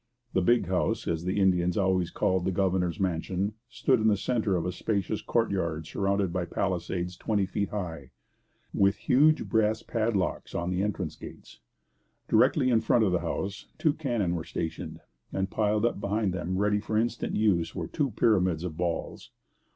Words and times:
The 0.33 0.41
'Big 0.41 0.65
House,' 0.65 1.07
as 1.07 1.25
the 1.25 1.39
Indians 1.39 1.77
always 1.77 2.09
called 2.09 2.43
the 2.43 2.51
governor's 2.51 2.99
mansion, 2.99 3.53
stood 3.69 3.99
in 4.01 4.07
the 4.07 4.17
centre 4.17 4.55
of 4.55 4.65
a 4.65 4.71
spacious 4.71 5.21
courtyard 5.21 5.85
surrounded 5.85 6.33
by 6.33 6.45
palisades 6.45 7.15
twenty 7.15 7.45
feet 7.45 7.69
high, 7.69 8.09
with 8.73 8.95
huge 8.95 9.47
brass 9.47 9.83
padlocks 9.83 10.55
on 10.55 10.71
the 10.71 10.81
entrance 10.81 11.15
gates. 11.15 11.59
Directly 12.27 12.71
in 12.71 12.81
front 12.81 13.03
of 13.05 13.11
the 13.11 13.19
house 13.19 13.67
two 13.77 13.93
cannon 13.93 14.33
were 14.33 14.43
stationed, 14.43 15.01
and 15.31 15.51
piled 15.51 15.85
up 15.85 16.01
behind 16.01 16.33
them 16.33 16.57
ready 16.57 16.79
for 16.79 16.97
instant 16.97 17.35
use 17.35 17.75
were 17.75 17.85
two 17.85 18.09
pyramids 18.09 18.63
of 18.63 18.75
balls. 18.75 19.29